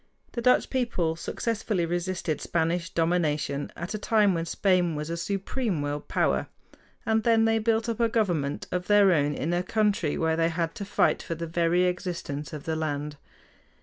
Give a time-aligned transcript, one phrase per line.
[0.31, 5.83] The Dutch people successfully resisted Spanish domination at a time when Spain was a supreme
[5.83, 6.47] world power,
[7.05, 10.49] and then they built up a government of their own in a country where they
[10.49, 13.17] had to fight for the very existence of the land.